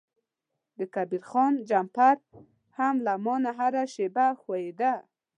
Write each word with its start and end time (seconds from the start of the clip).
د 0.77 0.79
کبیر 0.93 1.23
خان 1.29 1.53
جمپر 1.69 2.15
هم 2.77 2.95
له 3.05 3.13
ما 3.23 3.35
نه 3.45 3.51
هره 3.59 3.83
شیبه 3.93 4.25
ښویده. 4.41 4.93